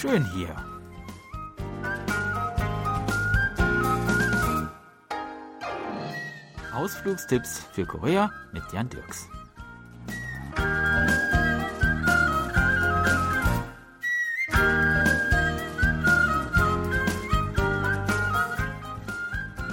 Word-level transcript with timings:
schön 0.00 0.24
hier. 0.32 0.56
Ausflugstipps 6.72 7.66
für 7.72 7.84
Korea 7.84 8.32
mit 8.54 8.62
Jan 8.72 8.88
Dirks. 8.88 9.28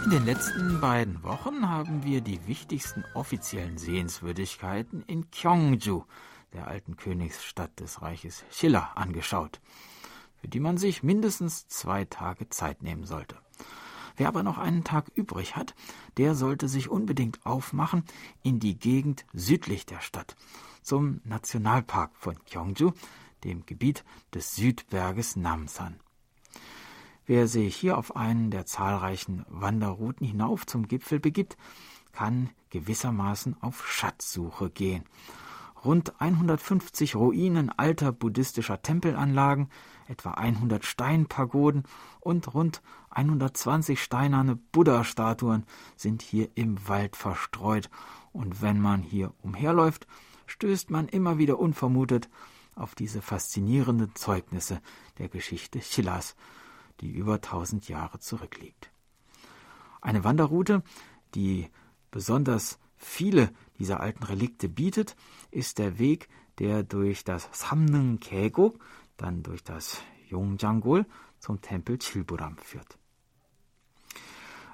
In 0.03 0.11
den 0.11 0.25
letzten 0.25 0.81
beiden 0.81 1.23
Wochen 1.23 1.69
haben 1.69 2.03
wir 2.03 2.19
die 2.19 2.45
wichtigsten 2.47 3.05
offiziellen 3.13 3.77
Sehenswürdigkeiten 3.77 5.03
in 5.07 5.31
Gyeongju, 5.31 6.03
der 6.51 6.67
alten 6.67 6.97
Königsstadt 6.97 7.79
des 7.79 8.01
Reiches 8.01 8.43
Schiller, 8.51 8.91
angeschaut, 8.95 9.61
für 10.39 10.47
die 10.47 10.59
man 10.59 10.77
sich 10.77 11.03
mindestens 11.03 11.67
zwei 11.67 12.05
Tage 12.05 12.49
Zeit 12.49 12.81
nehmen 12.83 13.05
sollte. 13.05 13.37
Wer 14.15 14.27
aber 14.27 14.41
noch 14.41 14.57
einen 14.57 14.83
Tag 14.83 15.11
übrig 15.13 15.55
hat, 15.55 15.75
der 16.17 16.33
sollte 16.33 16.67
sich 16.67 16.89
unbedingt 16.89 17.45
aufmachen 17.45 18.03
in 18.41 18.59
die 18.59 18.77
Gegend 18.77 19.25
südlich 19.33 19.85
der 19.85 20.01
Stadt, 20.01 20.35
zum 20.81 21.21
Nationalpark 21.23 22.11
von 22.15 22.35
Gyeongju, 22.49 22.93
dem 23.43 23.65
Gebiet 23.65 24.03
des 24.33 24.55
Südberges 24.55 25.35
Namsan. 25.35 25.99
Wer 27.27 27.47
sich 27.47 27.75
hier 27.75 27.97
auf 27.97 28.15
einen 28.15 28.51
der 28.51 28.65
zahlreichen 28.65 29.45
Wanderrouten 29.49 30.25
hinauf 30.25 30.65
zum 30.65 30.87
Gipfel 30.87 31.19
begibt, 31.19 31.57
kann 32.11 32.49
gewissermaßen 32.69 33.61
auf 33.61 33.87
Schatzsuche 33.87 34.69
gehen. 34.71 35.03
Rund 35.85 36.19
150 36.19 37.15
Ruinen 37.15 37.69
alter 37.69 38.11
buddhistischer 38.11 38.81
Tempelanlagen, 38.81 39.69
etwa 40.07 40.31
100 40.31 40.83
Steinpagoden 40.83 41.83
und 42.19 42.53
rund 42.53 42.81
120 43.11 44.01
steinerne 44.01 44.55
Buddha-Statuen 44.55 45.65
sind 45.95 46.21
hier 46.21 46.49
im 46.55 46.87
Wald 46.87 47.15
verstreut. 47.15 47.89
Und 48.31 48.61
wenn 48.61 48.81
man 48.81 49.01
hier 49.01 49.33
umherläuft, 49.43 50.07
stößt 50.47 50.89
man 50.89 51.07
immer 51.07 51.37
wieder 51.37 51.59
unvermutet 51.59 52.29
auf 52.75 52.95
diese 52.95 53.21
faszinierenden 53.21 54.15
Zeugnisse 54.15 54.81
der 55.17 55.29
Geschichte 55.29 55.79
Chillas, 55.79 56.35
die 57.01 57.11
über 57.11 57.41
tausend 57.41 57.87
Jahre 57.87 58.19
zurückliegt. 58.19 58.91
Eine 60.01 60.23
Wanderroute, 60.23 60.83
die 61.35 61.69
besonders 62.11 62.79
viele 62.97 63.51
dieser 63.79 63.99
alten 63.99 64.23
Relikte 64.23 64.69
bietet, 64.69 65.15
ist 65.51 65.77
der 65.77 65.99
Weg, 65.99 66.27
der 66.59 66.83
durch 66.83 67.23
das 67.23 67.49
Samnung 67.51 68.19
Kego, 68.19 68.75
dann 69.17 69.43
durch 69.43 69.63
das 69.63 70.01
Yongjanggol 70.29 71.05
zum 71.39 71.61
Tempel 71.61 71.97
Chilburam 71.99 72.57
führt. 72.57 72.97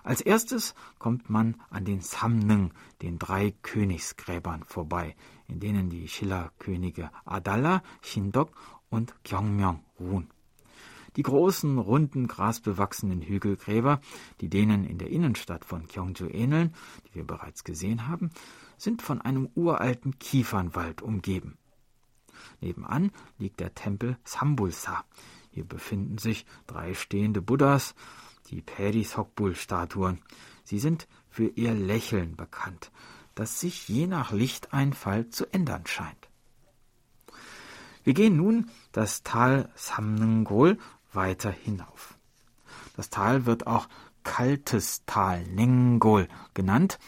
Als 0.03 0.19
erstes 0.19 0.75
kommt 0.99 1.29
man 1.29 1.61
an 1.69 1.85
den 1.85 2.01
Samnung, 2.01 2.73
den 3.01 3.19
drei 3.19 3.51
Königsgräbern, 3.61 4.63
vorbei, 4.65 5.15
in 5.47 5.61
denen 5.61 5.89
die 5.89 6.09
Schiller-Könige 6.09 7.09
Adalla, 7.23 7.83
Shindok 8.01 8.51
und 8.89 9.13
Gyeongmyeong 9.23 9.83
ruhen. 9.99 10.32
Die 11.15 11.23
großen, 11.23 11.77
runden, 11.77 12.27
grasbewachsenen 12.27 13.21
Hügelgräber, 13.21 14.01
die 14.41 14.49
denen 14.49 14.83
in 14.83 14.97
der 14.97 15.09
Innenstadt 15.09 15.65
von 15.65 15.85
Gyeongju 15.85 16.27
ähneln, 16.27 16.73
die 17.07 17.15
wir 17.15 17.27
bereits 17.27 17.63
gesehen 17.63 18.07
haben, 18.07 18.31
sind 18.77 19.01
von 19.01 19.21
einem 19.21 19.49
uralten 19.55 20.17
Kiefernwald 20.19 21.01
umgeben. 21.01 21.57
Nebenan 22.61 23.11
liegt 23.37 23.59
der 23.59 23.75
Tempel 23.75 24.17
Sambulsa. 24.23 25.05
Hier 25.51 25.65
befinden 25.65 26.17
sich 26.17 26.45
drei 26.65 26.93
stehende 26.93 27.41
Buddhas, 27.41 27.93
die 28.49 28.61
Perisokbul-Statuen. 28.61 30.19
Sie 30.63 30.79
sind 30.79 31.07
für 31.29 31.47
ihr 31.47 31.73
Lächeln 31.73 32.35
bekannt, 32.35 32.91
das 33.35 33.59
sich 33.59 33.87
je 33.87 34.07
nach 34.07 34.31
Lichteinfall 34.31 35.29
zu 35.29 35.51
ändern 35.53 35.85
scheint. 35.85 36.29
Wir 38.03 38.13
gehen 38.13 38.35
nun 38.35 38.69
das 38.91 39.23
Tal 39.23 39.71
Samnengol 39.75 40.77
weiter 41.15 41.51
hinauf. 41.51 42.17
Das 42.95 43.09
Tal 43.09 43.45
wird 43.45 43.67
auch 43.67 43.87
Kaltes 44.23 45.03
Tal 45.05 45.43
Nengol 45.43 46.27
genannt, 46.53 46.99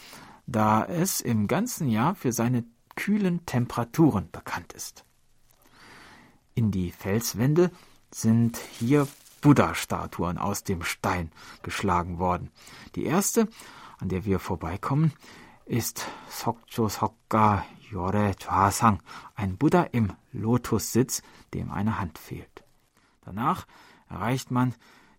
da 0.48 0.86
es 0.86 1.22
im 1.22 1.48
ganzen 1.48 1.88
Jahr 1.88 2.16
für 2.16 2.32
seine 2.32 2.66
kühlen 2.96 3.46
Temperaturen 3.46 4.30
bekannt 4.32 4.74
ist. 4.74 5.06
In 6.54 6.72
die 6.72 6.92
Felswände 6.92 7.72
sind 8.12 8.58
hier 8.58 9.08
Buddha-Statuen 9.42 10.38
aus 10.38 10.64
dem 10.64 10.84
Stein 10.84 11.32
geschlagen 11.62 12.18
worden. 12.18 12.50
Die 12.96 13.06
erste, 13.06 13.48
an 14.00 14.10
der 14.10 14.26
wir 14.26 14.40
vorbeikommen, 14.40 15.14
ist 15.66 16.06
Sokcho 16.30 16.90
Sokka 16.90 17.66
Yore 17.92 18.34
Chwasang, 18.40 19.02
ein 19.36 19.58
Buddha 19.58 19.84
im 19.84 20.14
Lotussitz, 20.32 21.22
dem 21.54 21.72
eine 21.72 22.00
Hand 22.00 22.18
fehlt. 22.18 22.64
Danach 23.22 23.66
erreicht 24.16 24.50
man 24.50 24.74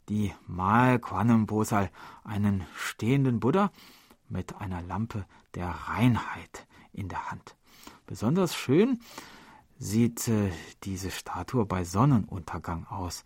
die 0.09 0.33
Mal 0.47 0.99
Bosal, 0.99 1.91
einen 2.25 2.65
stehenden 2.77 3.41
Buddha 3.41 3.71
mit 4.29 4.57
einer 4.57 4.81
Lampe 4.81 5.27
der 5.55 5.69
Reinheit 5.69 6.67
in 6.93 7.09
der 7.09 7.31
Hand. 7.31 7.57
Besonders 8.07 8.55
schön 8.55 9.01
sieht 9.79 10.29
äh, 10.29 10.51
diese 10.85 11.11
Statue 11.11 11.67
bei 11.67 11.85
Sonnenuntergang 11.85 12.87
aus, 12.87 13.25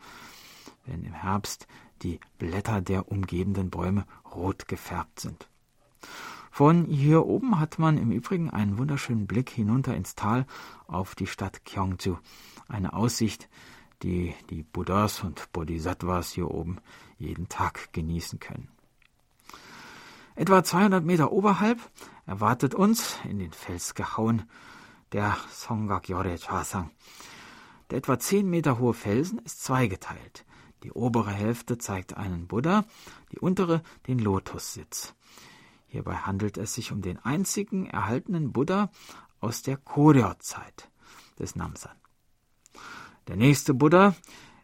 wenn 0.86 1.04
im 1.04 1.12
Herbst 1.12 1.68
die 2.02 2.18
Blätter 2.38 2.80
der 2.80 3.08
umgebenden 3.08 3.70
Bäume 3.70 4.06
rot 4.34 4.66
gefärbt 4.66 5.20
sind. 5.20 5.48
Von 6.50 6.86
hier 6.86 7.26
oben 7.26 7.60
hat 7.60 7.78
man 7.78 7.96
im 7.96 8.10
Übrigen 8.10 8.50
einen 8.50 8.76
wunderschönen 8.76 9.28
Blick 9.28 9.50
hinunter 9.50 9.94
ins 9.94 10.16
Tal 10.16 10.46
auf 10.88 11.14
die 11.14 11.28
Stadt 11.28 11.64
Gyeongju. 11.64 12.16
Eine 12.66 12.92
Aussicht, 12.92 13.48
die 14.02 14.34
die 14.48 14.62
Buddhas 14.62 15.22
und 15.22 15.52
Bodhisattvas 15.52 16.32
hier 16.32 16.50
oben 16.50 16.78
jeden 17.18 17.48
Tag 17.48 17.92
genießen 17.92 18.38
können. 18.40 18.68
Etwa 20.34 20.64
200 20.64 21.04
Meter 21.04 21.32
oberhalb 21.32 21.78
erwartet 22.26 22.74
uns, 22.74 23.18
in 23.28 23.38
den 23.38 23.52
Fels 23.52 23.94
gehauen, 23.94 24.48
der 25.12 25.36
Songakyore 25.50 26.38
Chasang. 26.38 26.90
Der 27.90 27.98
etwa 27.98 28.18
10 28.18 28.48
Meter 28.48 28.78
hohe 28.78 28.94
Felsen 28.94 29.38
ist 29.40 29.64
zweigeteilt. 29.64 30.44
Die 30.82 30.92
obere 30.92 31.30
Hälfte 31.30 31.76
zeigt 31.76 32.16
einen 32.16 32.46
Buddha, 32.46 32.84
die 33.32 33.38
untere 33.38 33.82
den 34.06 34.18
Lotussitz. 34.18 35.14
Hierbei 35.88 36.14
handelt 36.14 36.56
es 36.56 36.74
sich 36.74 36.92
um 36.92 37.02
den 37.02 37.18
einzigen 37.18 37.86
erhaltenen 37.86 38.52
Buddha 38.52 38.90
aus 39.40 39.62
der 39.62 39.76
Koryo-Zeit 39.76 40.88
des 41.38 41.56
Namsan. 41.56 41.96
Der 43.28 43.36
nächste 43.36 43.74
Buddha 43.74 44.14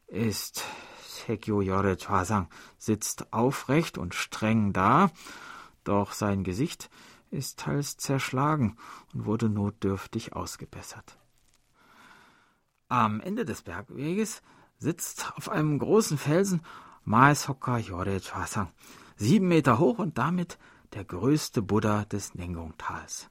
ist 0.07 0.65
Sekyo 1.07 1.61
Yore 1.61 1.97
Chwasang, 1.97 2.49
sitzt 2.79 3.33
aufrecht 3.33 3.99
und 3.99 4.15
streng 4.15 4.73
da, 4.73 5.11
doch 5.85 6.13
sein 6.13 6.45
Gesicht 6.45 6.91
ist 7.31 7.59
teils 7.59 7.97
zerschlagen 7.97 8.77
und 9.13 9.27
wurde 9.27 9.49
notdürftig 9.49 10.35
ausgebessert. 10.35 11.19
Am 12.89 13.21
Ende 13.21 13.45
des 13.45 13.63
Bergweges 13.63 14.43
sitzt 14.79 15.33
auf 15.37 15.49
einem 15.49 15.79
großen 15.79 16.19
Felsen 16.19 16.63
Maeshoka 17.05 17.79
Yore 17.79 18.21
Chwasang, 18.21 18.73
sieben 19.17 19.49
Meter 19.49 19.79
hoch 19.79 19.99
und 19.99 20.19
damit 20.19 20.59
der 20.95 21.05
größte 21.05 21.63
Buddha 21.63 22.05
des 22.05 22.35
Nengong-Tals. 22.35 23.29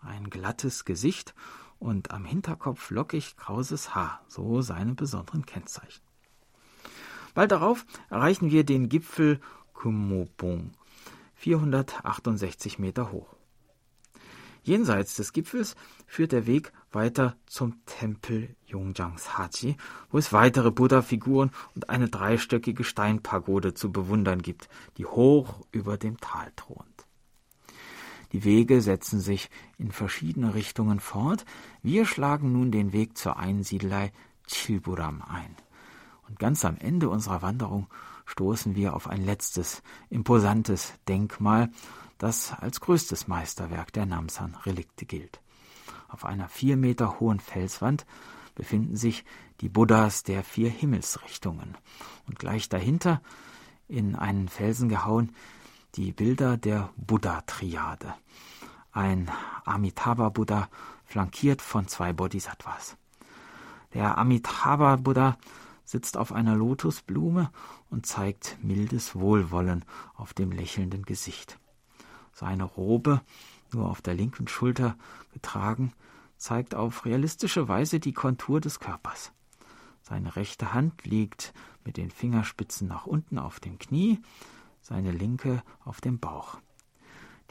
Ein 0.00 0.30
glattes 0.30 0.84
Gesicht 0.84 1.34
und 1.82 2.12
am 2.12 2.24
Hinterkopf 2.24 2.90
lockig 2.90 3.36
krauses 3.36 3.94
Haar, 3.94 4.20
so 4.28 4.62
seine 4.62 4.94
besonderen 4.94 5.44
Kennzeichen. 5.44 6.02
Bald 7.34 7.50
darauf 7.50 7.84
erreichen 8.08 8.50
wir 8.50 8.64
den 8.64 8.88
Gipfel 8.88 9.40
Kumobong, 9.72 10.72
468 11.34 12.78
Meter 12.78 13.10
hoch. 13.10 13.34
Jenseits 14.62 15.16
des 15.16 15.32
Gipfels 15.32 15.74
führt 16.06 16.30
der 16.30 16.46
Weg 16.46 16.72
weiter 16.92 17.36
zum 17.46 17.84
Tempel 17.84 18.54
Yongjangs-Haji, 18.66 19.76
wo 20.10 20.18
es 20.18 20.32
weitere 20.32 20.70
Buddha-Figuren 20.70 21.50
und 21.74 21.90
eine 21.90 22.08
dreistöckige 22.08 22.84
Steinpagode 22.84 23.74
zu 23.74 23.90
bewundern 23.90 24.40
gibt, 24.40 24.68
die 24.98 25.06
hoch 25.06 25.66
über 25.72 25.96
dem 25.96 26.18
Tal 26.18 26.52
thront. 26.54 26.91
Die 28.32 28.44
Wege 28.44 28.80
setzen 28.80 29.20
sich 29.20 29.50
in 29.78 29.92
verschiedene 29.92 30.54
Richtungen 30.54 31.00
fort. 31.00 31.44
Wir 31.82 32.06
schlagen 32.06 32.52
nun 32.52 32.72
den 32.72 32.92
Weg 32.92 33.16
zur 33.16 33.36
Einsiedelei 33.36 34.12
Chilburam 34.46 35.22
ein. 35.22 35.54
Und 36.28 36.38
ganz 36.38 36.64
am 36.64 36.76
Ende 36.78 37.08
unserer 37.10 37.42
Wanderung 37.42 37.88
stoßen 38.24 38.74
wir 38.74 38.94
auf 38.94 39.08
ein 39.08 39.24
letztes, 39.24 39.82
imposantes 40.08 40.94
Denkmal, 41.08 41.70
das 42.16 42.52
als 42.52 42.80
größtes 42.80 43.28
Meisterwerk 43.28 43.92
der 43.92 44.06
Namsan-Relikte 44.06 45.04
gilt. 45.04 45.40
Auf 46.08 46.24
einer 46.24 46.48
vier 46.48 46.76
Meter 46.76 47.20
hohen 47.20 47.40
Felswand 47.40 48.06
befinden 48.54 48.96
sich 48.96 49.24
die 49.60 49.68
Buddhas 49.68 50.22
der 50.22 50.44
vier 50.44 50.70
Himmelsrichtungen. 50.70 51.76
Und 52.26 52.38
gleich 52.38 52.68
dahinter, 52.68 53.20
in 53.88 54.14
einen 54.14 54.48
Felsen 54.48 54.88
gehauen, 54.88 55.34
die 55.94 56.12
Bilder 56.12 56.56
der 56.56 56.90
Buddha-Triade. 56.96 58.14
Ein 58.92 59.30
Amitabha-Buddha 59.64 60.68
flankiert 61.04 61.60
von 61.60 61.86
zwei 61.86 62.12
Bodhisattvas. 62.12 62.96
Der 63.92 64.16
Amitabha-Buddha 64.16 65.36
sitzt 65.84 66.16
auf 66.16 66.32
einer 66.32 66.56
Lotusblume 66.56 67.50
und 67.90 68.06
zeigt 68.06 68.56
mildes 68.62 69.14
Wohlwollen 69.14 69.84
auf 70.14 70.32
dem 70.32 70.50
lächelnden 70.50 71.04
Gesicht. 71.04 71.58
Seine 72.32 72.64
Robe, 72.64 73.20
nur 73.72 73.90
auf 73.90 74.00
der 74.00 74.14
linken 74.14 74.48
Schulter 74.48 74.96
getragen, 75.34 75.92
zeigt 76.38 76.74
auf 76.74 77.04
realistische 77.04 77.68
Weise 77.68 78.00
die 78.00 78.14
Kontur 78.14 78.60
des 78.60 78.80
Körpers. 78.80 79.32
Seine 80.00 80.36
rechte 80.36 80.72
Hand 80.72 81.04
liegt 81.04 81.52
mit 81.84 81.98
den 81.98 82.10
Fingerspitzen 82.10 82.88
nach 82.88 83.06
unten 83.06 83.38
auf 83.38 83.60
dem 83.60 83.78
Knie, 83.78 84.20
seine 84.82 85.12
linke 85.12 85.62
auf 85.84 86.00
dem 86.00 86.18
Bauch. 86.18 86.58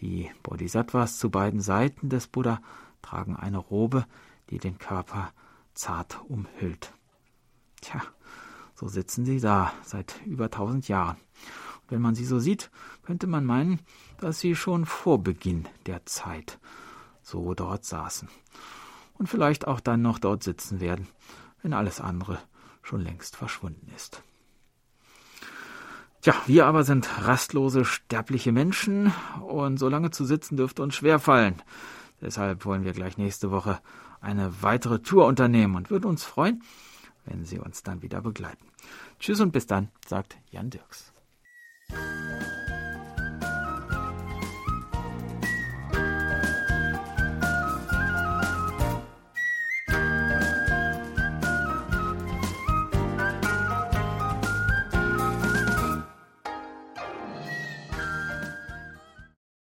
Die 0.02 0.30
Bodhisattvas 0.44 1.18
zu 1.18 1.30
beiden 1.32 1.62
Seiten 1.62 2.10
des 2.10 2.28
Buddha 2.28 2.62
tragen 3.02 3.36
eine 3.36 3.58
Robe, 3.58 4.06
die 4.50 4.60
den 4.60 4.78
Körper 4.78 5.32
zart 5.74 6.20
umhüllt. 6.28 6.94
Tja, 7.82 8.02
so 8.76 8.88
sitzen 8.88 9.26
sie 9.26 9.40
da 9.40 9.74
seit 9.84 10.22
über 10.26 10.50
tausend 10.50 10.88
Jahren. 10.88 11.18
Und 11.82 11.92
wenn 11.92 12.02
man 12.02 12.16
sie 12.16 12.26
so 12.26 12.40
sieht, 12.40 12.70
könnte 13.04 13.28
man 13.28 13.46
meinen, 13.46 13.80
dass 14.20 14.40
sie 14.40 14.56
schon 14.56 14.86
vor 14.86 15.24
Beginn 15.24 15.68
der 15.86 16.06
Zeit 16.06 16.60
so 17.22 17.54
dort 17.54 17.86
saßen. 17.86 18.28
Und 19.14 19.28
vielleicht 19.28 19.68
auch 19.68 19.80
dann 19.80 20.02
noch 20.02 20.20
dort 20.20 20.44
sitzen 20.44 20.80
werden, 20.80 21.08
wenn 21.62 21.74
alles 21.74 22.02
andere 22.02 22.40
schon 22.82 23.02
längst 23.02 23.36
verschwunden 23.36 23.92
ist. 23.96 24.24
Tja, 26.22 26.36
wir 26.46 26.68
aber 26.68 26.84
sind 26.84 27.26
rastlose, 27.26 27.84
sterbliche 27.84 28.52
Menschen 28.52 29.12
und 29.48 29.78
so 29.78 29.90
lange 29.90 30.12
zu 30.12 30.24
sitzen 30.24 30.56
dürfte 30.56 30.84
uns 30.84 30.96
schwerfallen. 30.96 31.56
Deshalb 32.22 32.64
wollen 32.66 32.84
wir 32.84 32.94
gleich 32.94 33.18
nächste 33.18 33.50
Woche 33.50 33.80
eine 34.22 34.62
weitere 34.62 35.00
Tour 35.00 35.26
unternehmen 35.26 35.76
und 35.76 35.90
würden 35.90 36.06
uns 36.06 36.24
freuen, 36.24 36.62
wenn 37.26 37.44
Sie 37.44 37.58
uns 37.58 37.82
dann 37.82 38.04
wieder 38.04 38.22
begleiten. 38.22 38.68
Tschüss 39.20 39.40
und 39.40 39.52
bis 39.52 39.66
dann, 39.66 39.90
sagt 40.06 40.38
Jan 40.52 40.70
Dirks. 40.70 41.12